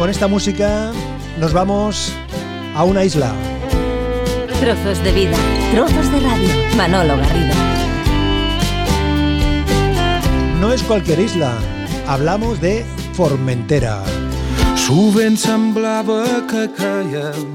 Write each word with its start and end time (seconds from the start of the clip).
con 0.00 0.08
esta 0.08 0.28
música 0.28 0.92
nos 1.38 1.52
vamos 1.52 2.14
a 2.74 2.84
una 2.84 3.04
isla. 3.04 3.34
Trozos 4.58 5.04
de 5.04 5.12
vida, 5.12 5.36
trozos 5.74 6.10
de 6.10 6.20
radio. 6.20 6.48
Manolo 6.74 7.18
Garrido. 7.18 7.54
No 10.58 10.72
es 10.72 10.82
cualquier 10.84 11.20
isla, 11.20 11.52
hablamos 12.06 12.62
de 12.62 12.82
Formentera. 13.12 14.02
Sovint 14.74 15.36
semblava 15.36 16.24
que 16.48 16.64
caiem 16.72 17.52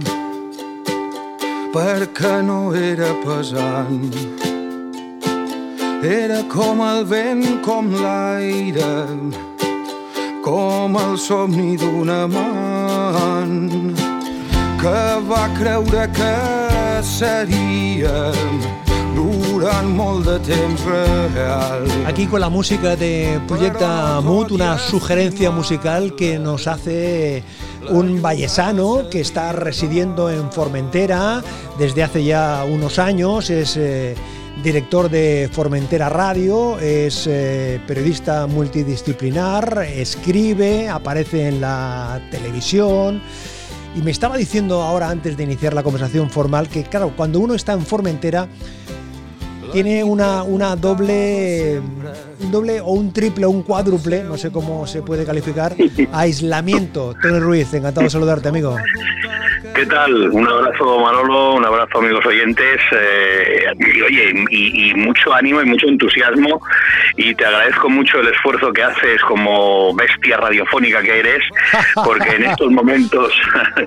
perquè 1.74 2.44
no 2.46 2.76
era 2.76 3.10
pesant. 3.26 4.14
Era 6.06 6.44
com 6.54 6.86
el 6.86 7.06
vent, 7.10 7.64
com 7.66 7.90
l'aire, 7.90 8.94
com 10.46 10.94
el 11.02 11.16
somni 11.18 11.74
d'un 11.82 12.10
amant 12.14 13.98
que 14.78 15.02
va 15.26 15.44
creure 15.58 16.06
que 16.14 16.34
seríem. 17.18 18.76
Aquí 22.06 22.28
con 22.28 22.42
la 22.42 22.50
música 22.50 22.96
de 22.96 23.40
Proyecta 23.48 24.22
Mood, 24.22 24.52
una 24.52 24.78
sugerencia 24.78 25.50
musical 25.50 26.16
que 26.16 26.38
nos 26.38 26.68
hace 26.68 27.44
un 27.90 28.22
vallesano 28.22 29.10
que 29.10 29.22
está 29.22 29.54
residiendo 29.54 30.30
en 30.30 30.52
Formentera 30.52 31.42
desde 31.80 32.04
hace 32.04 32.24
ya 32.24 32.66
unos 32.70 33.00
años, 33.00 33.50
es 33.50 33.78
eh, 33.78 34.16
director 34.64 35.10
de 35.10 35.50
Formentera 35.52 36.10
Radio, 36.10 36.80
es 36.80 37.28
eh, 37.28 37.80
periodista 37.88 38.48
multidisciplinar, 38.48 39.86
escribe, 39.88 40.90
aparece 40.90 41.48
en 41.48 41.62
la 41.62 42.22
televisión. 42.32 43.22
Y 43.96 44.02
me 44.02 44.12
estaba 44.12 44.38
diciendo 44.38 44.82
ahora, 44.82 45.10
antes 45.10 45.38
de 45.38 45.44
iniciar 45.44 45.74
la 45.74 45.84
conversación 45.84 46.30
formal, 46.30 46.68
que 46.68 46.84
claro, 46.84 47.14
cuando 47.16 47.40
uno 47.40 47.54
está 47.54 47.74
en 47.74 47.86
Formentera, 47.86 48.48
tiene 49.72 50.04
una, 50.04 50.44
una 50.44 50.76
doble, 50.76 51.82
un 52.42 52.52
doble 52.52 52.82
o 52.82 52.92
un 52.92 53.12
triple 53.12 53.46
o 53.46 53.50
un 53.50 53.64
cuádruple, 53.64 54.24
no 54.24 54.38
sé 54.38 54.52
cómo 54.52 54.86
se 54.88 55.02
puede 55.02 55.26
calificar, 55.26 55.76
aislamiento. 56.12 57.14
Tony 57.22 57.40
Ruiz, 57.40 57.74
encantado 57.74 58.04
de 58.04 58.10
saludarte, 58.10 58.50
amigo. 58.50 58.76
¿Qué 59.76 59.86
tal? 59.88 60.30
Un 60.30 60.48
abrazo 60.48 61.02
Manolo, 61.02 61.56
un 61.56 61.66
abrazo 61.66 61.98
amigos 61.98 62.26
oyentes, 62.26 62.80
eh, 62.94 63.66
y, 63.78 64.02
oye, 64.02 64.46
y, 64.50 64.90
y, 64.90 64.94
mucho 64.94 65.34
ánimo 65.34 65.62
y 65.62 65.66
mucho 65.66 65.88
entusiasmo 65.88 66.62
y 67.18 67.36
te 67.36 67.46
agradezco 67.46 67.90
mucho 67.90 68.20
el 68.22 68.30
esfuerzo 68.30 68.72
que 68.72 68.84
haces 68.84 69.22
como 69.24 69.94
bestia 69.94 70.38
radiofónica 70.38 71.02
que 71.02 71.20
eres, 71.20 71.44
porque 71.94 72.30
en 72.30 72.46
estos 72.46 72.72
momentos, 72.72 73.34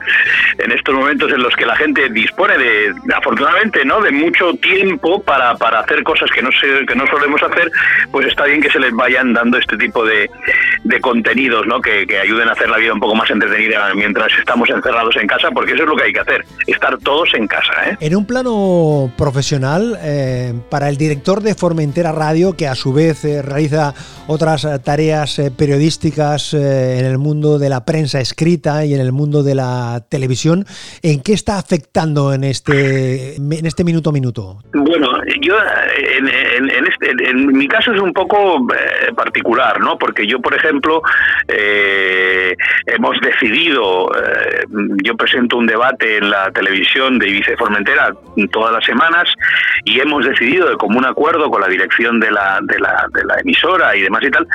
en 0.59 0.73
estos 0.73 0.95
momentos 0.95 1.33
en 1.33 1.43
los 1.43 1.57
que 1.57 1.65
la 1.65 1.77
gente 1.77 2.11
dispone 2.11 2.59
de, 2.59 2.95
afortunadamente, 3.15 3.83
¿no? 3.87 4.03
De 4.03 4.11
mucho 4.11 4.53
tiempo 4.55 5.23
para, 5.23 5.55
para 5.57 5.81
hacer 5.81 6.03
cosas 6.03 6.31
que 6.31 6.43
no 6.43 6.51
se, 6.53 6.85
que 6.85 6.95
no 6.95 7.07
solemos 7.07 7.43
hacer, 7.43 7.71
pues 8.13 8.27
está 8.27 8.45
bien 8.45 8.61
que 8.61 8.71
se 8.71 8.79
les 8.79 8.93
vayan 8.93 9.33
dando 9.33 9.57
este 9.57 9.79
tipo 9.79 10.05
de, 10.05 10.29
de 10.85 11.01
contenidos, 11.01 11.67
¿no? 11.67 11.81
Que, 11.81 12.07
que 12.07 12.19
ayuden 12.19 12.49
a 12.49 12.53
hacer 12.53 12.69
la 12.69 12.77
vida 12.77 12.93
un 12.93 13.01
poco 13.01 13.15
más 13.15 13.31
entretenida 13.31 13.91
mientras 13.95 14.31
estamos 14.39 14.69
encerrados 14.69 15.17
en 15.17 15.27
casa, 15.27 15.51
porque 15.51 15.78
eso 15.79 15.85
es 15.85 15.91
lo 15.91 15.97
que 15.97 16.05
hay 16.05 16.13
que 16.13 16.21
hacer, 16.21 16.45
estar 16.67 16.99
todos 16.99 17.33
en 17.35 17.47
casa. 17.47 17.73
¿eh? 17.91 17.97
En 18.01 18.17
un 18.17 18.27
plano 18.27 19.13
profesional, 19.17 19.97
eh, 20.03 20.53
para 20.71 20.89
el 20.89 20.97
director 20.97 21.41
de 21.41 21.55
Formentera 21.55 22.11
Radio, 22.11 22.57
que 22.57 22.67
a 22.67 22.75
su 22.75 22.93
vez 22.93 23.25
eh, 23.25 23.43
realiza 23.43 23.95
otras 24.27 24.67
tareas 24.83 25.41
periodísticas 25.57 26.53
en 26.53 27.05
el 27.05 27.19
mundo 27.19 27.59
de 27.59 27.69
la 27.69 27.85
prensa 27.85 28.21
escrita 28.21 28.85
y 28.85 28.93
en 28.93 29.01
el 29.01 29.13
mundo 29.13 29.43
de 29.43 29.55
la 29.55 30.05
televisión, 30.11 30.67
¿en 31.03 31.23
qué 31.23 31.33
está 31.33 31.59
afectando 31.59 32.35
en 32.35 32.45
este, 32.45 33.37
en 33.37 33.67
este 33.67 33.85
minuto 33.85 34.11
a 34.11 34.13
minuto? 34.13 34.59
Bueno, 34.75 35.09
yo 35.41 35.55
en, 36.19 36.29
en, 36.29 36.71
en, 36.71 36.87
este, 36.87 37.31
en 37.31 37.47
mi 37.57 37.69
caso 37.69 37.95
es 37.95 38.01
un 38.01 38.13
poco 38.13 38.67
particular, 39.17 39.81
¿no? 39.81 39.97
Porque 39.97 40.27
yo, 40.27 40.41
por 40.41 40.55
ejemplo, 40.55 41.01
hemos 42.87 43.21
decidido, 43.23 44.11
yo 45.03 45.17
presento 45.17 45.57
un 45.57 45.68
debate 45.69 46.17
en 46.17 46.31
la 46.31 46.51
televisión 46.51 47.19
de 47.19 47.29
Ibiza 47.29 47.53
y 47.53 47.57
Formentera 47.57 48.13
todas 48.51 48.73
las 48.73 48.85
semanas 48.85 49.29
y 49.85 50.01
hemos 50.01 50.25
decidido 50.25 50.69
de 50.69 50.77
común 50.77 51.05
acuerdo 51.05 51.51
con 51.51 51.61
la 51.61 51.69
dirección 51.69 52.19
de 52.19 52.31
la, 52.31 52.59
de 52.63 52.79
la, 52.81 53.07
de 53.13 53.41
emisora 53.41 53.95
y 53.95 54.03
demás 54.03 54.23
y 54.25 54.31
tal, 54.31 54.47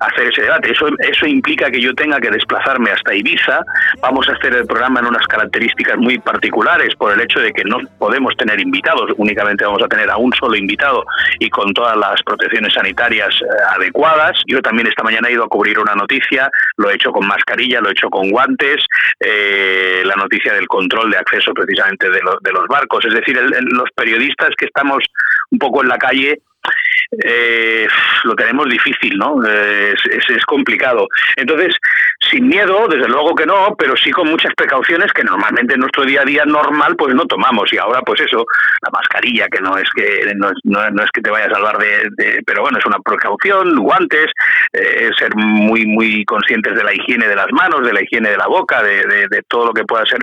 hacer 0.00 0.28
ese 0.28 0.42
debate. 0.42 0.72
Eso, 0.72 0.86
eso 0.98 1.26
implica 1.26 1.70
que 1.70 1.80
yo 1.80 1.94
tenga 1.94 2.20
que 2.20 2.30
desplazarme 2.30 2.90
hasta 2.90 3.14
Ibiza. 3.14 3.64
Vamos 4.00 4.28
a 4.28 4.32
hacer 4.32 4.54
el 4.54 4.66
programa 4.66 5.00
en 5.00 5.06
unas 5.06 5.26
características 5.26 5.96
muy 5.98 6.18
particulares 6.18 6.94
por 6.96 7.12
el 7.12 7.20
hecho 7.20 7.40
de 7.40 7.52
que 7.52 7.64
no 7.64 7.78
podemos 7.98 8.36
tener 8.36 8.60
invitados, 8.60 9.10
únicamente 9.16 9.64
vamos 9.64 9.82
a 9.82 9.88
tener 9.88 10.10
a 10.10 10.16
un 10.16 10.32
solo 10.32 10.56
invitado 10.56 11.04
y 11.38 11.48
con 11.50 11.72
todas 11.72 11.96
las 11.96 12.22
protecciones 12.22 12.72
sanitarias 12.74 13.34
eh, 13.40 13.46
adecuadas. 13.76 14.32
Yo 14.46 14.60
también 14.60 14.88
esta 14.88 15.02
mañana 15.02 15.28
he 15.28 15.32
ido 15.32 15.44
a 15.44 15.48
cubrir 15.48 15.78
una 15.78 15.94
noticia, 15.94 16.50
lo 16.76 16.90
he 16.90 16.94
hecho 16.94 17.12
con 17.12 17.26
mascarilla, 17.26 17.80
lo 17.80 17.88
he 17.88 17.92
hecho 17.92 18.10
con 18.10 18.30
guantes, 18.30 18.84
eh, 19.20 20.02
la 20.04 20.16
noticia 20.16 20.52
del 20.62 20.68
control 20.68 21.10
de 21.10 21.18
acceso 21.18 21.52
precisamente 21.52 22.08
de, 22.08 22.20
de 22.40 22.52
los 22.52 22.66
barcos. 22.68 23.04
Es 23.04 23.14
decir, 23.14 23.36
el, 23.36 23.52
el, 23.52 23.64
los 23.64 23.90
periodistas 23.94 24.50
que 24.56 24.66
estamos 24.66 25.02
un 25.50 25.58
poco 25.58 25.82
en 25.82 25.88
la 25.88 25.98
calle 25.98 26.40
eh, 27.24 27.86
lo 28.24 28.34
tenemos 28.34 28.68
difícil, 28.68 29.18
¿no? 29.18 29.36
Eh, 29.46 29.92
es, 29.92 30.14
es, 30.14 30.36
es, 30.36 30.44
complicado. 30.46 31.06
Entonces, 31.36 31.76
sin 32.30 32.48
miedo, 32.48 32.88
desde 32.88 33.08
luego 33.08 33.34
que 33.34 33.44
no, 33.44 33.74
pero 33.78 33.96
sí 33.96 34.10
con 34.10 34.30
muchas 34.30 34.54
precauciones 34.54 35.12
que 35.12 35.22
normalmente 35.22 35.74
en 35.74 35.80
nuestro 35.80 36.04
día 36.04 36.22
a 36.22 36.24
día 36.24 36.44
normal 36.46 36.96
pues 36.96 37.14
no 37.14 37.26
tomamos. 37.26 37.70
Y 37.72 37.78
ahora 37.78 38.00
pues 38.00 38.20
eso, 38.20 38.46
la 38.80 38.90
mascarilla, 38.92 39.48
que 39.48 39.60
no 39.60 39.76
es 39.76 39.88
que 39.94 40.32
no, 40.36 40.50
no, 40.64 40.90
no 40.90 41.02
es 41.02 41.10
que 41.10 41.20
te 41.20 41.30
vaya 41.30 41.46
a 41.46 41.54
salvar 41.54 41.78
de, 41.78 42.42
pero 42.46 42.62
bueno, 42.62 42.78
es 42.78 42.86
una 42.86 42.98
precaución, 43.00 43.76
guantes, 43.76 44.30
eh, 44.72 45.10
ser 45.18 45.34
muy 45.34 45.84
muy 45.86 46.24
conscientes 46.24 46.74
de 46.74 46.84
la 46.84 46.94
higiene 46.94 47.28
de 47.28 47.36
las 47.36 47.50
manos, 47.52 47.84
de 47.84 47.92
la 47.92 48.02
higiene 48.02 48.30
de 48.30 48.36
la 48.38 48.46
boca, 48.46 48.82
de, 48.82 49.04
de, 49.06 49.28
de 49.28 49.42
todo 49.48 49.66
lo 49.66 49.72
que 49.72 49.84
pueda 49.84 50.06
ser 50.06 50.20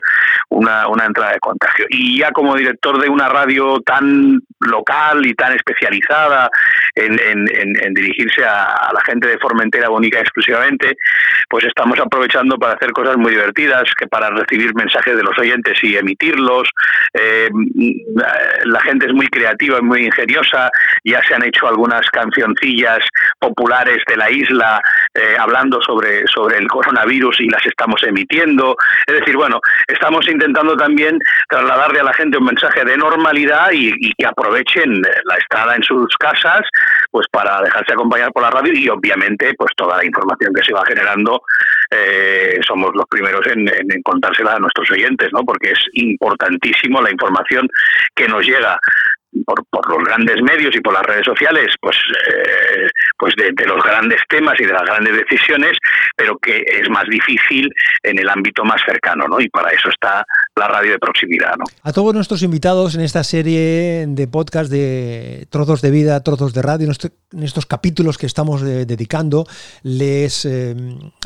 una 0.49 1.05
entrada 1.05 1.33
de 1.33 1.39
contagio. 1.39 1.85
Y 1.89 2.19
ya 2.19 2.31
como 2.31 2.55
director 2.55 2.99
de 2.99 3.09
una 3.09 3.29
radio 3.29 3.79
tan 3.81 4.41
local 4.59 5.25
y 5.25 5.33
tan 5.33 5.53
especializada, 5.53 6.49
en, 6.95 7.93
dirigirse 7.93 8.43
a, 8.43 8.89
la 8.93 9.01
gente 9.05 9.27
de 9.27 9.37
Formentera 9.37 9.89
Bonica 9.89 10.19
exclusivamente, 10.19 10.97
pues 11.49 11.65
estamos 11.65 11.99
aprovechando 11.99 12.57
para 12.57 12.73
hacer 12.73 12.91
cosas 12.91 13.17
muy 13.17 13.31
divertidas, 13.31 13.83
que 13.97 14.07
para 14.07 14.29
recibir 14.29 14.73
mensajes 14.75 15.15
de 15.15 15.23
los 15.23 15.37
oyentes 15.37 15.77
y 15.83 15.97
emitirlos. 15.97 16.69
Eh, 17.13 17.49
la 18.65 18.79
gente 18.81 19.07
es 19.07 19.13
muy 19.13 19.27
creativa 19.27 19.79
y 19.79 19.81
muy 19.81 20.05
ingeniosa, 20.05 20.69
ya 21.03 21.21
se 21.27 21.35
han 21.35 21.43
hecho 21.43 21.67
algunas 21.67 22.09
cancioncillas 22.11 22.99
populares 23.39 23.99
de 24.07 24.17
la 24.17 24.29
isla 24.29 24.81
eh, 25.13 25.35
hablando 25.39 25.81
sobre, 25.81 26.25
sobre 26.27 26.57
el 26.57 26.67
coronavirus 26.67 27.41
y 27.41 27.49
las 27.49 27.65
estamos 27.65 28.01
emitiendo. 28.03 28.75
Es 29.07 29.19
decir, 29.19 29.35
bueno, 29.35 29.59
estamos 29.87 30.27
intentando 30.27 30.75
también 30.75 31.19
trasladarle 31.47 31.99
a 31.99 32.03
la 32.03 32.13
gente 32.13 32.37
un 32.37 32.45
mensaje 32.45 32.83
de 32.85 32.97
normalidad 32.97 33.71
y, 33.71 33.93
y 33.99 34.13
que 34.13 34.25
aprovechen 34.25 35.01
la 35.01 35.35
estada 35.35 35.75
en 35.75 35.83
sus 35.83 36.15
casas 36.17 36.61
pues 37.11 37.27
para 37.31 37.61
dejarse 37.61 37.93
acompañar 37.93 38.31
por 38.31 38.43
la 38.43 38.51
radio 38.51 38.73
y 38.73 38.89
obviamente 38.89 39.53
pues 39.57 39.71
toda 39.75 39.97
la 39.97 40.05
información 40.05 40.53
que 40.53 40.63
se 40.63 40.73
va 40.73 40.85
generando 40.85 41.41
eh, 41.91 42.59
somos 42.65 42.91
los 42.93 43.05
primeros 43.09 43.45
en, 43.47 43.67
contársela 44.03 44.55
a 44.55 44.59
nuestros 44.59 44.89
oyentes, 44.91 45.29
¿no? 45.33 45.43
Porque 45.43 45.71
es 45.71 45.79
importantísimo 45.93 47.01
la 47.01 47.11
información 47.11 47.67
que 48.15 48.27
nos 48.27 48.45
llega 48.45 48.79
por, 49.45 49.89
los 49.89 50.03
grandes 50.03 50.41
medios 50.41 50.75
y 50.75 50.81
por 50.81 50.93
las 50.93 51.03
redes 51.03 51.25
sociales, 51.25 51.73
pues, 51.79 51.97
eh, 52.27 52.87
pues 53.17 53.33
de, 53.35 53.65
los 53.65 53.83
grandes 53.83 54.21
temas 54.27 54.59
y 54.59 54.65
de 54.65 54.73
las 54.73 54.83
grandes 54.83 55.17
decisiones, 55.17 55.77
pero 56.15 56.37
que 56.37 56.63
es 56.65 56.89
más 56.89 57.05
difícil 57.09 57.69
en 58.03 58.19
el 58.19 58.29
ámbito 58.29 58.63
más 58.63 58.81
cercano, 58.85 59.27
¿no? 59.27 59.39
Y 59.39 59.49
para 59.49 59.69
eso 59.71 59.89
está 59.89 60.25
la 60.55 60.67
radio 60.67 60.91
de 60.91 60.99
proximidad, 60.99 61.55
¿no? 61.57 61.65
A 61.83 61.93
todos 61.93 62.13
nuestros 62.13 62.43
invitados 62.43 62.95
en 62.95 63.01
esta 63.01 63.23
serie 63.23 64.05
de 64.07 64.27
podcast 64.27 64.69
de 64.69 65.47
Trozos 65.49 65.81
de 65.81 65.91
Vida, 65.91 66.21
Trozos 66.23 66.53
de 66.53 66.61
Radio, 66.61 66.89
en 67.31 67.43
estos 67.43 67.65
capítulos 67.65 68.17
que 68.17 68.25
estamos 68.25 68.61
de, 68.61 68.85
dedicando, 68.85 69.47
les 69.83 70.45
eh, 70.45 70.75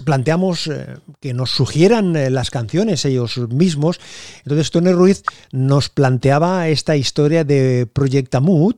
planteamos 0.06 0.68
eh, 0.68 0.98
que 1.20 1.34
nos 1.34 1.52
sugieran 1.52 2.16
eh, 2.16 2.30
las 2.30 2.52
canciones 2.52 3.06
ellos 3.06 3.38
mismos. 3.50 4.00
Entonces 4.40 4.72
Tony 4.72 4.92
Ruiz 4.92 5.24
nos 5.52 5.90
planteaba 5.90 6.68
esta 6.68 6.96
historia 6.96 7.44
de 7.44 7.88
Projecta 7.92 8.40
Mood. 8.40 8.76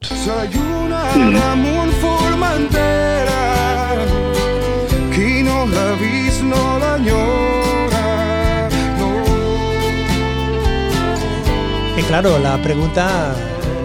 Claro, 12.07 12.39
la 12.39 12.57
pregunta 12.61 13.35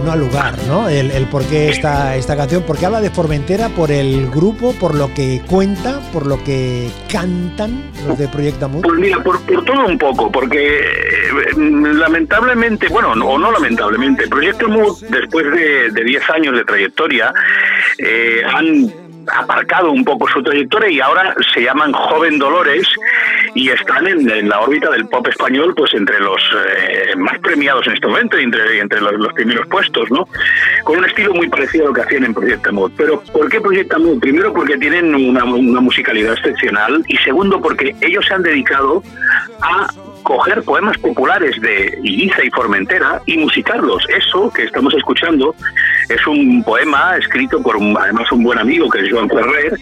no 0.04 0.12
al 0.12 0.20
lugar, 0.20 0.54
¿no? 0.66 0.88
El, 0.88 1.10
por 1.26 1.44
qué 1.44 1.68
esta, 1.68 2.16
esta 2.16 2.36
canción, 2.36 2.62
porque 2.66 2.86
habla 2.86 3.00
de 3.00 3.10
Formentera 3.10 3.68
por 3.68 3.90
el 3.90 4.30
grupo, 4.30 4.72
por 4.74 4.94
lo 4.94 5.12
que 5.14 5.42
cuenta, 5.46 6.00
por 6.12 6.26
lo 6.26 6.42
que 6.42 6.90
cantan 7.10 7.90
los 8.06 8.18
de 8.18 8.28
Proyecto 8.28 8.66
Amor. 8.66 8.82
Pues 8.82 8.98
mira, 8.98 9.22
por, 9.22 9.38
todo 9.44 9.86
un 9.86 9.98
poco, 9.98 10.30
porque 10.30 10.78
eh, 10.78 11.56
lamentablemente, 11.56 12.88
bueno, 12.88 13.10
o 13.12 13.38
no 13.38 13.50
lamentablemente, 13.50 14.26
Proyecto 14.28 14.68
Mood, 14.68 15.02
después 15.08 15.46
de 15.92 16.04
10 16.04 16.30
años 16.30 16.54
de 16.56 16.64
trayectoria, 16.64 17.32
eh, 17.98 18.42
han 18.46 18.90
aparcado 19.26 19.92
un 19.92 20.04
poco 20.04 20.28
su 20.28 20.42
trayectoria 20.42 20.90
y 20.90 21.00
ahora 21.00 21.34
se 21.52 21.62
llaman 21.62 21.92
Joven 21.92 22.38
Dolores 22.38 22.86
y 23.54 23.70
están 23.70 24.06
en, 24.06 24.48
la 24.48 24.60
órbita 24.60 24.90
del 24.90 25.06
pop 25.08 25.26
español, 25.28 25.74
pues 25.76 25.92
entre 25.94 26.18
los 26.20 26.40
eh, 26.66 27.16
más 27.16 27.38
premiados 27.40 27.86
en 27.86 27.94
este 27.94 28.06
momento 28.06 28.36
entre, 28.38 28.80
entre 28.80 29.00
los, 29.00 29.32
primeros 29.32 29.66
puestos, 29.68 30.10
¿no? 30.10 30.28
Con 30.84 30.98
un 30.98 31.04
estilo 31.04 31.34
muy 31.34 31.48
parecido 31.48 31.86
a 31.86 31.88
lo 31.88 31.94
que 31.94 32.02
hacían 32.02 32.24
en 32.24 32.34
Proyecto 32.34 32.72
Mood. 32.72 32.92
Pero 32.96 33.22
¿por 33.32 33.48
qué 33.48 33.60
Proyecto 33.60 33.98
Mood? 33.98 34.20
Primero 34.20 34.52
porque 34.52 34.76
tienen 34.76 35.14
una, 35.14 35.44
musicalidad 35.44 36.34
excepcional 36.34 37.02
y 37.08 37.16
segundo 37.18 37.60
porque 37.60 37.94
ellos 38.00 38.24
se 38.26 38.34
han 38.34 38.42
dedicado 38.42 39.02
a 39.62 39.88
coger 40.22 40.62
poemas 40.62 40.96
populares 40.98 41.60
de 41.60 41.98
Ibiza 42.02 42.44
y 42.44 42.50
Formentera 42.50 43.20
y 43.26 43.38
musicarlos. 43.38 44.06
Eso 44.08 44.52
que 44.52 44.64
estamos 44.64 44.94
escuchando 44.94 45.54
es 46.08 46.24
un 46.26 46.62
poema 46.62 47.16
escrito 47.16 47.62
por 47.62 47.76
además 47.98 48.30
un 48.30 48.42
buen 48.42 48.58
amigo 48.58 48.88
que 48.90 49.00
es 49.00 49.10
Joan 49.10 49.28
Ferrer, 49.28 49.74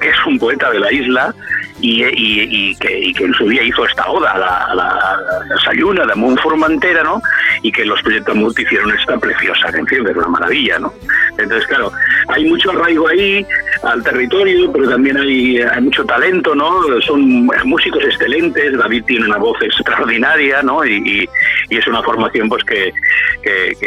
que 0.00 0.08
es 0.08 0.26
un 0.26 0.38
poeta 0.38 0.70
de 0.70 0.80
la 0.80 0.92
isla 0.92 1.34
y, 1.82 2.74
que, 2.76 3.12
en 3.24 3.34
su 3.34 3.48
día 3.48 3.62
hizo 3.62 3.84
esta 3.84 4.08
oda, 4.08 4.36
la, 4.38 4.74
la, 4.74 5.18
la 5.48 5.58
Sayuna 5.64 6.06
de 6.06 6.14
Mon 6.14 6.36
Formentera, 6.38 7.02
¿no? 7.02 7.20
Y 7.62 7.72
que 7.72 7.84
los 7.84 8.00
proyectos 8.02 8.34
multi 8.34 8.62
hicieron 8.62 8.92
esta 8.92 9.18
preciosa 9.18 9.70
canción, 9.70 10.06
es 10.06 10.16
una 10.16 10.28
maravilla, 10.28 10.78
¿no? 10.78 10.92
Entonces, 11.38 11.66
claro, 11.66 11.92
hay 12.28 12.44
mucho 12.44 12.70
arraigo 12.70 13.08
ahí 13.08 13.44
al 13.82 14.02
territorio, 14.02 14.70
pero 14.72 14.88
también 14.88 15.16
hay, 15.16 15.60
mucho 15.80 16.04
talento, 16.04 16.54
¿no? 16.54 16.82
Son 17.00 17.46
músicos 17.64 18.04
excelentes, 18.04 18.78
David 18.78 19.04
tiene 19.06 19.26
una 19.26 19.38
voz 19.38 19.60
extraordinaria, 19.62 20.62
¿no? 20.62 20.84
Y, 20.84 21.28
es 21.68 21.86
una 21.86 22.02
formación 22.02 22.48
pues 22.48 22.62
que, 22.64 22.92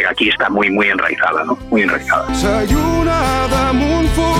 aquí 0.09 0.29
está 0.29 0.49
muy 0.49 0.69
muy 0.69 0.87
enraizada, 0.89 1.43
¿no? 1.45 1.55
Muy 1.69 1.83
enraizada. 1.83 2.27
Además, 3.55 4.34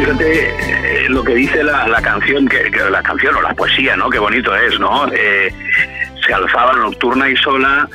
fíjate 0.00 1.04
eh, 1.04 1.08
lo 1.10 1.22
que 1.22 1.34
dice 1.34 1.62
la, 1.62 1.86
la 1.86 2.00
canción, 2.00 2.48
que, 2.48 2.70
la 2.70 3.02
canción 3.02 3.34
o 3.36 3.42
la 3.42 3.52
poesía, 3.52 3.96
¿no? 3.96 4.08
Qué 4.08 4.18
bonito 4.18 4.56
es, 4.56 4.80
¿no? 4.80 5.06
Eh, 5.12 5.52
se 6.26 6.32
alzaba 6.32 6.74
nocturna 6.74 7.28
y 7.28 7.36
sola 7.36 7.86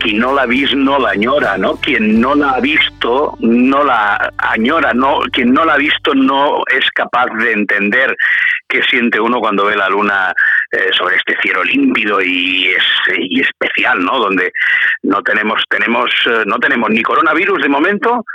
quien 0.00 0.18
no 0.18 0.34
la 0.34 0.44
visto 0.44 0.76
no 0.76 0.98
la 0.98 1.10
añora, 1.10 1.56
¿no? 1.56 1.76
Quien 1.76 2.20
no 2.20 2.34
la 2.34 2.50
ha 2.50 2.60
visto 2.60 3.34
no 3.40 3.84
la 3.84 4.30
añora, 4.36 4.92
no, 4.92 5.20
quien 5.32 5.54
no 5.54 5.64
la 5.64 5.74
ha 5.74 5.78
visto 5.78 6.14
no 6.14 6.62
es 6.66 6.90
capaz 6.90 7.26
de 7.38 7.52
entender 7.52 8.14
qué 8.68 8.82
siente 8.82 9.18
uno 9.18 9.40
cuando 9.40 9.64
ve 9.64 9.76
la 9.76 9.88
luna 9.88 10.34
eh, 10.72 10.90
sobre 10.92 11.16
este 11.16 11.34
cielo 11.40 11.64
límpido 11.64 12.20
y, 12.20 12.66
es, 12.66 12.84
y 13.18 13.40
especial, 13.40 14.04
¿no? 14.04 14.18
Donde 14.18 14.52
no 15.04 15.22
tenemos 15.22 15.62
tenemos 15.70 16.10
eh, 16.26 16.42
no 16.44 16.58
tenemos 16.58 16.90
ni 16.90 17.02
coronavirus 17.02 17.62
de 17.62 17.68
momento 17.70 18.26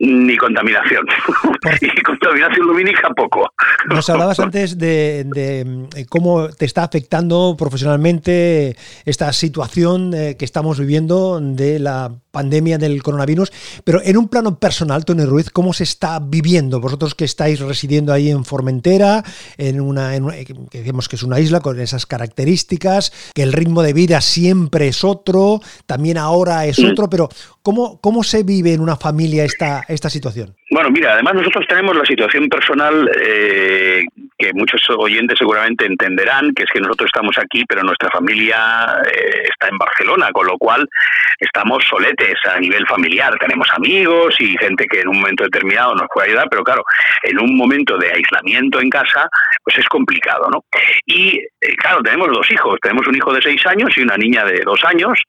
ni 0.00 0.36
contaminación. 0.36 1.04
y 1.80 2.02
contaminación 2.02 2.66
lumínica 2.66 3.10
poco. 3.14 3.52
Nos 3.88 4.08
hablabas 4.08 4.40
antes 4.40 4.78
de, 4.78 5.26
eh, 5.36 6.06
cómo 6.08 6.48
te 6.48 6.64
está 6.64 6.84
afectando 6.84 7.54
profesionalmente 7.58 8.76
esta 9.04 9.32
situación 9.32 10.12
eh, 10.14 10.36
que 10.38 10.44
estamos 10.46 10.80
viviendo 10.80 11.38
de 11.40 11.78
la 11.78 12.12
pandemia 12.30 12.78
del 12.78 13.02
coronavirus, 13.02 13.52
pero 13.84 14.00
en 14.02 14.16
un 14.16 14.28
plano 14.28 14.58
personal, 14.58 15.04
Tony 15.04 15.24
Ruiz, 15.24 15.50
¿cómo 15.50 15.72
se 15.72 15.84
está 15.84 16.20
viviendo? 16.20 16.80
Vosotros 16.80 17.14
que 17.14 17.24
estáis 17.24 17.60
residiendo 17.60 18.12
ahí 18.12 18.30
en 18.30 18.44
Formentera, 18.44 19.24
en 19.58 19.80
una, 19.80 20.14
en 20.14 20.30
que 20.70 20.78
decimos 20.78 21.08
que 21.08 21.16
es 21.16 21.22
una 21.22 21.40
isla 21.40 21.60
con 21.60 21.78
esas 21.80 22.06
características, 22.06 23.12
que 23.34 23.42
el 23.42 23.52
ritmo 23.52 23.82
de 23.82 23.92
vida 23.92 24.20
siempre 24.20 24.88
es 24.88 25.02
otro, 25.04 25.60
también 25.86 26.18
ahora 26.18 26.66
es 26.66 26.78
mm. 26.78 26.90
otro, 26.92 27.10
pero 27.10 27.28
¿cómo, 27.62 28.00
¿cómo 28.00 28.22
se 28.22 28.44
vive 28.44 28.72
en 28.72 28.80
una 28.80 28.96
familia 28.96 29.44
esta, 29.44 29.84
esta 29.90 30.08
situación? 30.08 30.54
Bueno, 30.70 30.90
mira, 30.90 31.14
además 31.14 31.34
nosotros 31.34 31.66
tenemos 31.68 31.96
la 31.96 32.04
situación 32.04 32.48
personal 32.48 33.10
eh, 33.20 34.04
que 34.38 34.52
muchos 34.54 34.80
oyentes 34.90 35.38
seguramente 35.38 35.84
entenderán, 35.84 36.54
que 36.54 36.62
es 36.62 36.70
que 36.72 36.80
nosotros 36.80 37.08
estamos 37.08 37.36
aquí, 37.38 37.64
pero 37.68 37.82
nuestra 37.82 38.08
familia 38.10 39.02
eh, 39.06 39.48
está 39.50 39.68
en 39.68 39.78
Barcelona, 39.78 40.30
con 40.32 40.46
lo 40.46 40.56
cual 40.58 40.88
estamos 41.38 41.82
soletes 41.88 42.36
a 42.44 42.58
nivel 42.60 42.86
familiar. 42.86 43.36
Tenemos 43.38 43.68
amigos 43.74 44.34
y 44.38 44.56
gente 44.58 44.86
que 44.86 45.00
en 45.00 45.08
un 45.08 45.20
momento 45.20 45.44
determinado 45.44 45.94
nos 45.94 46.08
puede 46.12 46.28
ayudar, 46.28 46.48
pero 46.50 46.62
claro, 46.62 46.84
en 47.22 47.38
un 47.38 47.56
momento 47.56 47.98
de 47.98 48.12
aislamiento 48.12 48.80
en 48.80 48.90
casa, 48.90 49.28
pues 49.64 49.78
es 49.78 49.86
complicado, 49.86 50.48
¿no? 50.50 50.64
Y 51.06 51.38
eh, 51.38 51.76
claro, 51.76 52.02
tenemos 52.02 52.28
dos 52.28 52.50
hijos, 52.50 52.78
tenemos 52.80 53.06
un 53.06 53.16
hijo 53.16 53.32
de 53.32 53.42
seis 53.42 53.64
años 53.66 53.90
y 53.96 54.02
una 54.02 54.16
niña 54.16 54.44
de 54.44 54.60
dos 54.64 54.84
años, 54.84 55.20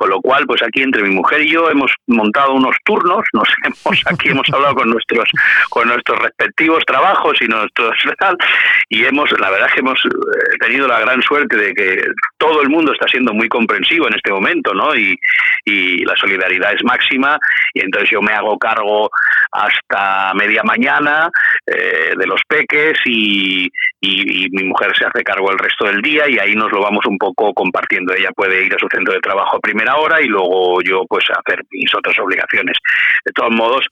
con 0.00 0.08
lo 0.08 0.22
cual, 0.22 0.46
pues 0.46 0.62
aquí 0.62 0.80
entre 0.80 1.02
mi 1.02 1.10
mujer 1.10 1.42
y 1.42 1.50
yo 1.50 1.68
hemos 1.68 1.92
montado 2.06 2.54
unos 2.54 2.74
turnos, 2.86 3.22
nos 3.34 3.46
hemos 3.64 4.02
aquí 4.06 4.30
hemos 4.30 4.48
hablado 4.50 4.76
con 4.76 4.88
nuestros 4.88 5.28
con 5.68 5.88
nuestros 5.88 6.18
respectivos 6.20 6.82
trabajos 6.86 7.36
y 7.42 7.46
nuestros 7.46 7.94
y 8.88 9.04
hemos 9.04 9.30
la 9.38 9.50
verdad 9.50 9.68
es 9.68 9.74
que 9.74 9.80
hemos 9.80 10.02
eh, 10.06 10.56
tenido 10.58 10.88
la 10.88 11.00
gran 11.00 11.20
suerte 11.20 11.54
de 11.54 11.74
que 11.74 12.02
todo 12.38 12.62
el 12.62 12.70
mundo 12.70 12.94
está 12.94 13.06
siendo 13.08 13.34
muy 13.34 13.46
comprensivo 13.50 14.08
en 14.08 14.14
este 14.14 14.32
momento, 14.32 14.72
¿no? 14.72 14.96
Y, 14.96 15.18
y 15.66 16.02
la 16.06 16.16
solidaridad 16.16 16.72
es 16.72 16.82
máxima 16.82 17.38
y 17.74 17.80
entonces 17.80 18.08
yo 18.08 18.22
me 18.22 18.32
hago 18.32 18.58
cargo 18.58 19.10
hasta 19.52 20.32
media 20.32 20.62
mañana 20.64 21.28
eh, 21.72 22.14
de 22.16 22.26
los 22.26 22.40
peques 22.48 22.98
y, 23.04 23.70
y, 24.00 24.48
mi 24.50 24.64
mujer 24.64 24.90
se 24.96 25.04
hace 25.04 25.22
cargo 25.22 25.52
el 25.52 25.58
resto 25.58 25.86
del 25.86 26.02
día 26.02 26.28
y 26.28 26.36
ahí 26.38 26.54
nos 26.56 26.72
lo 26.72 26.80
vamos 26.80 27.06
un 27.06 27.16
poco 27.16 27.54
compartiendo. 27.54 28.12
Ella 28.12 28.32
puede 28.34 28.64
ir 28.64 28.74
a 28.74 28.78
su 28.78 28.88
centro 28.90 29.14
de 29.14 29.20
trabajo 29.20 29.56
a 29.56 29.60
primera 29.60 29.94
hora 29.96 30.20
y 30.20 30.26
luego 30.26 30.82
yo 30.82 31.04
pues 31.08 31.24
hacer 31.30 31.64
mis 31.70 31.94
otras 31.94 32.18
obligaciones. 32.18 32.76
De 33.24 33.32
todos 33.32 33.52
modos, 33.52 33.86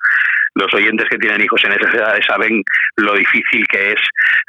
los 0.59 0.73
oyentes 0.75 1.09
que 1.09 1.19
tienen 1.19 1.43
hijos 1.43 1.63
en 1.65 1.73
esas 1.73 1.95
edades 1.95 2.27
saben 2.27 2.63
lo 2.97 3.15
difícil 3.15 3.65
que 3.71 3.93
es 3.93 4.01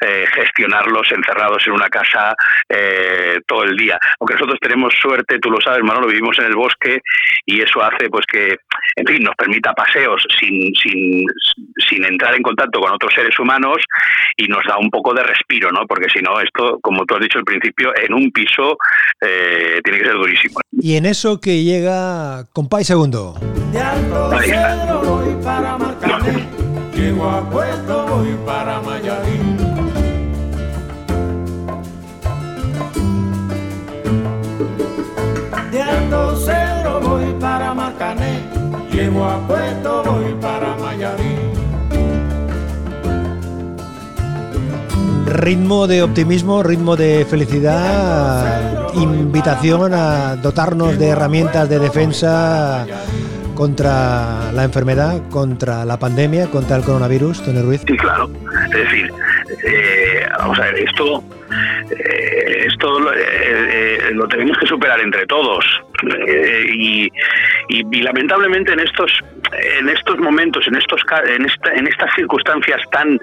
eh, 0.01 0.25
gestionarlos 0.33 1.11
encerrados 1.11 1.65
en 1.67 1.73
una 1.73 1.89
casa 1.89 2.35
eh, 2.67 3.39
todo 3.47 3.63
el 3.63 3.75
día. 3.75 3.99
Aunque 4.19 4.33
nosotros 4.33 4.59
tenemos 4.61 4.93
suerte, 5.01 5.39
tú 5.39 5.51
lo 5.51 5.61
sabes, 5.61 5.83
Manolo, 5.83 6.07
vivimos 6.07 6.37
en 6.39 6.45
el 6.45 6.55
bosque 6.55 7.01
y 7.45 7.61
eso 7.61 7.81
hace 7.83 8.09
pues 8.09 8.25
que, 8.25 8.57
en 8.95 9.05
fin, 9.05 9.23
nos 9.23 9.35
permita 9.35 9.73
paseos 9.73 10.25
sin, 10.39 10.73
sin, 10.75 11.25
sin 11.89 12.05
entrar 12.05 12.35
en 12.35 12.43
contacto 12.43 12.79
con 12.79 12.91
otros 12.93 13.13
seres 13.13 13.37
humanos 13.39 13.77
y 14.37 14.47
nos 14.47 14.63
da 14.65 14.77
un 14.77 14.89
poco 14.89 15.13
de 15.13 15.23
respiro, 15.23 15.71
¿no? 15.71 15.85
Porque 15.85 16.09
si 16.09 16.21
no, 16.21 16.39
esto, 16.39 16.79
como 16.81 17.05
tú 17.05 17.15
has 17.15 17.21
dicho 17.21 17.39
al 17.39 17.45
principio, 17.45 17.93
en 17.95 18.13
un 18.13 18.31
piso 18.31 18.77
eh, 19.21 19.79
tiene 19.83 19.99
que 19.99 20.05
ser 20.05 20.15
durísimo. 20.15 20.59
Y 20.71 20.95
en 20.95 21.05
eso 21.05 21.39
que 21.41 21.63
llega 21.63 22.45
Compay 22.53 22.83
Segundo. 22.83 23.35
Ahí 24.31 24.51
llego 26.99 27.29
a 27.29 27.49
Puerto, 27.49 28.05
voy 28.07 28.35
para 28.45 28.81
Mayarín. 28.81 29.57
De 35.71 35.81
Alto 35.81 36.35
Cedro 36.35 36.99
voy 37.01 37.33
para 37.39 37.73
Marcané, 37.73 38.41
llego 38.91 39.23
a 39.25 39.47
Puerto, 39.47 40.03
voy 40.03 40.33
para 40.41 40.75
Mayarín. 40.75 41.39
Ritmo 45.25 45.87
de 45.87 46.01
optimismo, 46.03 46.63
ritmo 46.63 46.95
de 46.97 47.25
felicidad, 47.29 48.93
invitación 48.95 49.93
a 49.93 50.35
dotarnos 50.35 50.97
de 50.97 51.07
herramientas 51.07 51.69
de 51.69 51.79
defensa 51.79 52.85
contra 53.59 54.53
la 54.53 54.63
enfermedad, 54.63 55.21
contra 55.29 55.83
la 55.83 55.99
pandemia, 55.99 56.47
contra 56.47 56.77
el 56.77 56.83
coronavirus, 56.83 57.43
Tony 57.43 57.61
Ruiz? 57.61 57.83
Sí, 57.85 57.97
claro. 57.97 58.29
Es 58.67 58.71
decir, 58.71 59.11
eh, 59.67 60.25
vamos 60.37 60.57
a 60.59 60.61
ver, 60.63 60.75
esto, 60.75 61.21
eh, 61.91 62.67
esto 62.67 63.13
eh, 63.13 64.11
lo 64.13 64.29
tenemos 64.29 64.57
que 64.59 64.65
superar 64.65 65.01
entre 65.01 65.25
todos. 65.25 65.65
Y, 66.73 67.09
y, 67.67 68.01
lamentablemente 68.01 68.71
en 68.71 68.79
estos, 68.79 69.11
en 69.77 69.89
estos 69.89 70.17
momentos, 70.19 70.65
en, 70.65 70.77
estos, 70.77 71.01
en, 71.27 71.43
esta, 71.43 71.73
en 71.73 71.85
estas 71.85 72.15
circunstancias 72.15 72.79
tan 72.93 73.19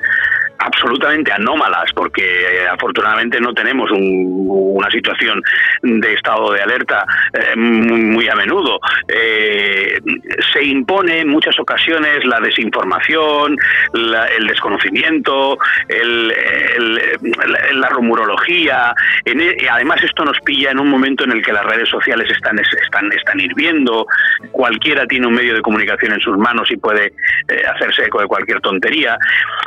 absolutamente 0.58 1.32
anómalas, 1.32 1.92
porque 1.94 2.22
eh, 2.22 2.68
afortunadamente 2.68 3.40
no 3.40 3.52
tenemos 3.54 3.90
una 3.92 4.90
situación 4.90 5.42
de 5.82 6.14
estado 6.14 6.52
de 6.52 6.62
alerta 6.62 7.04
eh, 7.32 7.56
muy, 7.56 8.28
a 8.28 8.34
menudo. 8.34 8.78
Eh, 9.08 10.00
se 10.52 10.64
impone 10.64 11.20
en 11.20 11.28
muchas 11.28 11.58
ocasiones 11.58 12.24
la 12.24 12.40
desinformación, 12.40 13.56
el 13.94 14.46
desconocimiento, 14.46 15.58
la 17.74 17.88
rumorología. 17.90 18.94
E, 19.24 19.68
además, 19.70 20.02
esto 20.02 20.24
nos 20.24 20.38
pilla 20.40 20.70
en 20.70 20.80
un 20.80 20.88
momento 20.88 21.24
en 21.24 21.32
el 21.32 21.42
que 21.42 21.52
las 21.52 21.64
redes 21.64 21.88
sociales 21.88 22.30
están, 22.30 22.58
están, 22.58 23.12
están 23.12 23.40
hirviendo, 23.40 24.06
cualquiera 24.52 25.06
tiene 25.06 25.26
un 25.26 25.34
medio 25.34 25.54
de 25.54 25.62
comunicación 25.62 26.12
en 26.12 26.20
sus 26.20 26.36
manos 26.38 26.70
y 26.70 26.76
puede 26.76 27.12
hacerse 27.74 28.04
eco 28.04 28.20
de 28.20 28.26
cualquier 28.26 28.60
tontería. 28.60 29.18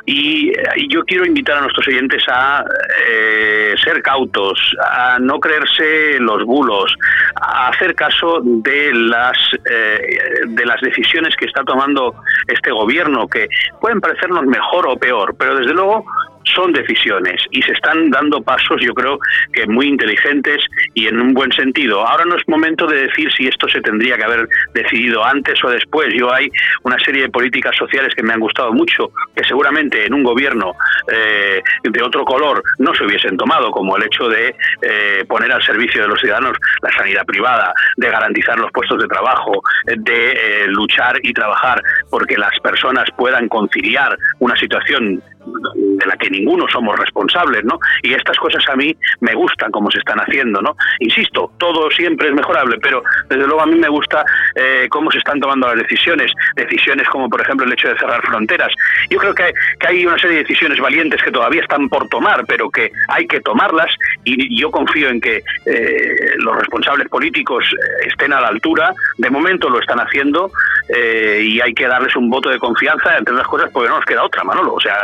Y, 0.06 0.52
yo 0.88 1.04
quiero 1.04 1.26
invitar 1.26 1.58
a 1.58 1.62
nuestros 1.62 1.88
oyentes 1.88 2.24
a 2.30 2.64
eh, 3.08 3.76
ser 3.84 4.02
cautos, 4.02 4.60
a 4.84 5.20
no 5.20 5.40
creerse 5.40 6.20
los 6.20 6.44
bulos, 6.46 6.96
a 7.42 7.70
hacer 7.70 7.96
caso 7.96 8.42
de 8.44 8.94
las, 8.94 9.38
eh, 9.70 10.00
de 10.48 10.66
las 10.66 10.80
decisiones 10.82 11.36
que 11.36 11.46
está 11.46 11.64
tomando 11.64 12.16
este 12.48 12.72
gobierno, 12.72 13.28
que 13.28 13.48
pueden 13.82 14.00
parecernos 14.00 14.46
mejor 14.46 14.88
o 14.88 14.98
peor, 14.98 15.36
pero 15.38 15.56
desde 15.56 15.74
luego 15.74 16.06
son 16.54 16.72
decisiones 16.74 17.42
y 17.52 17.62
se 17.62 17.74
están 17.74 18.10
dando 18.10 18.42
pasos, 18.42 18.82
yo 18.82 18.94
creo 18.94 19.20
que 19.54 19.68
muy 19.68 19.88
inteligentes 19.88 20.64
y 20.94 21.08
en 21.08 21.20
un 21.20 21.34
buen 21.34 21.52
sentido. 21.52 22.06
Ahora 22.06 22.26
no 22.26 22.36
es 22.36 22.48
momento 22.48 22.88
de 22.88 23.08
decir 23.08 23.32
si 23.32 23.48
esto 23.48 23.68
se 23.68 23.82
tendría 23.82 24.18
que 24.18 24.24
haber 24.24 24.48
decidido 24.74 25.24
antes 25.24 25.64
o 25.64 25.70
después. 25.70 26.10
Yo 26.14 26.34
hay 26.34 26.50
una 26.84 26.98
serie 27.00 27.24
de 27.24 27.30
políticas 27.30 27.76
sociales 27.76 28.14
que 28.16 28.24
me 28.24 28.34
han 28.34 28.40
gustado 28.40 28.72
mucho, 28.74 29.12
que 29.36 29.44
seguramente 29.44 30.06
en 30.06 30.14
un 30.14 30.24
gobierno 30.24 30.74
eh, 31.12 31.62
de 31.84 32.04
otro 32.04 32.26
color 32.26 32.62
no 32.78 32.94
se 32.94 33.06
hubiesen 33.06 33.38
tomado, 33.38 33.72
como 33.72 33.98
el 33.98 34.04
hecho 34.04 34.28
de 34.28 34.56
eh, 34.82 35.26
poner 35.28 35.52
al 35.52 35.64
servicio 35.64 36.02
de 36.02 36.08
los 36.08 36.20
ciudadanos 36.20 36.58
la 36.82 36.92
sanidad 36.92 37.26
privada, 37.26 37.74
de 37.98 38.10
garantizar 38.10 38.60
los 38.60 38.72
puestos 38.72 39.00
de 39.00 39.08
trabajo, 39.08 39.62
de 39.86 40.32
eh, 40.32 40.66
luchar 40.68 41.20
y 41.24 41.34
trabajar 41.34 41.82
porque 42.10 42.38
las 42.38 42.58
personas 42.60 43.10
puedan 43.18 43.48
conciliar 43.48 44.18
una 44.40 44.56
situación 44.56 45.22
de 46.00 46.06
la 46.06 46.18
que 46.18 46.30
ninguno 46.30 46.66
somos 46.72 46.98
responsables, 46.98 47.64
¿no? 47.64 47.80
Y 48.04 48.14
estas 48.14 48.38
cosas 48.38 48.64
a 48.70 48.76
mí 48.76 48.96
me 49.22 49.34
gustan 49.34 49.72
como 49.72 49.90
se 49.92 50.00
están 50.00 50.20
haciendo, 50.20 50.62
¿no? 50.62 50.76
Insisto, 51.00 51.52
todo 51.58 51.90
siempre 51.92 52.30
es 52.30 52.34
mejorable, 52.34 52.78
pero 52.82 53.04
desde 53.30 53.46
luego 53.46 53.62
a 53.62 53.66
mí 53.66 53.76
me 53.76 53.90
gusta 53.90 54.24
eh, 54.56 54.88
cómo 54.90 55.12
se 55.12 55.18
están 55.18 55.40
tomando 55.40 55.68
las 55.68 55.78
decisiones, 55.78 56.32
decisiones 56.56 57.08
como 57.10 57.30
por 57.30 57.42
ejemplo 57.42 57.66
el 57.66 57.74
hecho 57.74 57.90
de 57.90 57.98
cerrar 57.98 58.22
fronteras. 58.26 58.72
Yo 59.10 59.18
creo 59.20 59.34
que, 59.34 59.52
hay 59.88 60.06
una 60.06 60.18
serie 60.20 60.38
de 60.38 60.44
decisiones 60.44 60.80
valientes 60.80 61.22
que 61.24 61.32
todavía 61.32 61.62
están 61.62 61.90
por 61.90 62.08
tomar, 62.10 62.46
pero 62.48 62.70
que 62.70 62.92
hay 63.08 63.26
que 63.28 63.40
tomarlas 63.42 63.92
y 64.24 64.60
yo 64.60 64.70
confío 64.70 65.10
en 65.10 65.20
que 65.20 65.42
eh, 65.66 66.16
los 66.38 66.56
responsables 66.56 67.08
políticos 67.10 67.66
eh, 67.66 68.08
estén 68.08 68.34
a 68.34 68.42
la 68.42 68.48
altura. 68.48 68.94
De 69.18 69.30
momento 69.30 69.70
lo 69.70 69.80
están 69.80 70.00
haciendo 70.00 70.52
y 70.90 71.62
hay 71.62 71.74
que 71.74 71.88
darles 71.88 72.16
un 72.16 72.30
voto 72.30 72.50
de 72.50 72.58
confianza, 72.58 73.18
entre 73.18 73.34
otras 73.34 73.48
cosas, 73.48 73.70
porque 73.72 73.90
no 73.90 73.98
nos 73.98 74.06
queda 74.06 74.24
otra, 74.24 74.44
Manolo. 74.44 74.74
O 74.74 74.80
sea, 74.80 74.96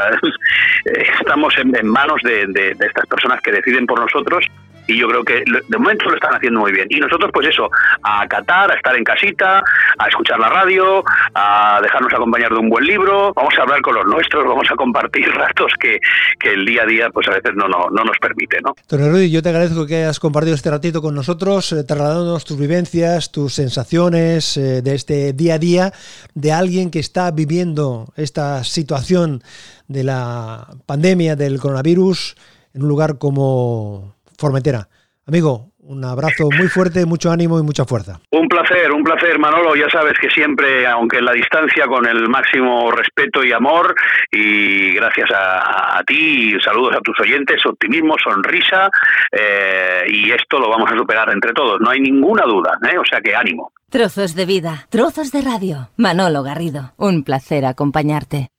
estamos 1.19 1.53
en, 1.57 1.87
manos 1.87 2.21
de, 2.23 2.75
estas 2.79 3.05
personas 3.07 3.41
que 3.41 3.51
deciden 3.51 3.85
por 3.85 3.99
nosotros 3.99 4.45
y 4.87 4.97
yo 4.97 5.07
creo 5.07 5.23
que 5.23 5.43
de 5.45 5.77
momento 5.77 6.09
lo 6.09 6.15
están 6.15 6.35
haciendo 6.35 6.59
muy 6.59 6.71
bien. 6.71 6.87
Y 6.89 6.99
nosotros, 6.99 7.31
pues 7.33 7.47
eso, 7.47 7.69
a 8.03 8.21
acatar, 8.21 8.71
a 8.71 8.75
estar 8.75 8.95
en 8.95 9.03
casita, 9.03 9.63
a 9.97 10.07
escuchar 10.07 10.39
la 10.39 10.49
radio, 10.49 11.03
a 11.33 11.79
dejarnos 11.81 12.13
acompañar 12.13 12.51
de 12.51 12.59
un 12.59 12.69
buen 12.69 12.85
libro, 12.85 13.33
vamos 13.33 13.53
a 13.57 13.63
hablar 13.63 13.81
con 13.81 13.95
los 13.95 14.05
nuestros, 14.05 14.45
vamos 14.45 14.67
a 14.71 14.75
compartir 14.75 15.29
ratos 15.33 15.71
que, 15.79 15.99
el 16.45 16.63
día 16.63 16.83
a 16.83 16.85
día, 16.85 17.09
pues 17.09 17.27
a 17.27 17.31
veces 17.31 17.53
no, 17.55 17.67
no, 17.67 17.89
no 17.89 18.03
nos 18.03 18.17
permite, 18.21 18.57
¿no? 18.63 18.75
Don 18.87 19.11
Rudy, 19.11 19.31
yo 19.31 19.41
te 19.41 19.49
agradezco 19.49 19.87
que 19.87 19.95
hayas 19.95 20.19
compartido 20.19 20.55
este 20.55 20.69
ratito 20.69 21.01
con 21.01 21.15
nosotros, 21.15 21.71
eh, 21.71 21.83
trasladándonos 21.83 22.45
tus 22.45 22.59
vivencias, 22.59 23.31
tus 23.31 23.53
sensaciones 23.55 24.55
eh, 24.57 24.83
de 24.83 24.95
este 24.95 25.33
día 25.33 25.55
a 25.55 25.59
día 25.59 25.91
de 26.35 26.53
alguien 26.53 26.91
que 26.91 26.99
está 26.99 27.31
viviendo 27.31 28.13
esta 28.15 28.63
situación 28.63 29.41
de 29.87 30.03
la 30.03 30.67
pandemia 30.85 31.35
del 31.35 31.59
coronavirus 31.59 32.35
en 32.73 32.83
un 32.83 32.89
lugar 32.89 33.17
como 33.17 34.14
Formentera. 34.37 34.87
Amigo, 35.27 35.71
un 35.79 36.05
abrazo 36.05 36.49
muy 36.55 36.67
fuerte, 36.67 37.05
mucho 37.05 37.31
ánimo 37.31 37.59
y 37.59 37.63
mucha 37.63 37.85
fuerza. 37.85 38.19
Un 38.31 38.47
placer, 38.47 38.91
un 38.91 39.03
placer, 39.03 39.39
Manolo. 39.39 39.75
Ya 39.75 39.89
sabes 39.89 40.13
que 40.19 40.29
siempre, 40.29 40.85
aunque 40.85 41.17
en 41.17 41.25
la 41.25 41.31
distancia, 41.31 41.85
con 41.87 42.07
el 42.07 42.29
máximo 42.29 42.91
respeto 42.91 43.43
y 43.43 43.51
amor, 43.51 43.95
y 44.31 44.93
gracias 44.93 45.29
a, 45.33 46.01
ti, 46.05 46.55
saludos 46.63 46.95
a 46.95 47.01
tus 47.01 47.19
oyentes, 47.19 47.65
optimismo, 47.65 48.15
sonrisa, 48.23 48.89
eh, 49.31 50.05
y 50.09 50.31
esto 50.31 50.59
lo 50.59 50.69
vamos 50.69 50.91
a 50.91 50.97
superar 50.97 51.31
entre 51.31 51.53
todos, 51.53 51.79
no 51.79 51.89
hay 51.89 52.01
ninguna 52.01 52.43
duda, 52.45 52.77
¿eh? 52.91 52.97
o 52.97 53.05
sea 53.05 53.19
que 53.19 53.35
ánimo. 53.35 53.71
Trozos 53.89 54.35
de 54.35 54.45
vida, 54.45 54.87
trozos 54.89 55.31
de 55.31 55.41
radio. 55.41 55.89
Manolo 55.97 56.43
Garrido, 56.43 56.93
un 56.97 57.23
placer 57.23 57.65
acompañarte. 57.65 58.49